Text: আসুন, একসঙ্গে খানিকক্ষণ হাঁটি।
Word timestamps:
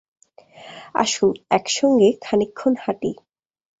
আসুন, 0.95 1.31
একসঙ্গে 1.49 2.09
খানিকক্ষণ 2.21 2.73
হাঁটি। 2.79 3.11